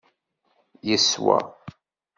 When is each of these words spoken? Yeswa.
Yeswa. 0.87 1.37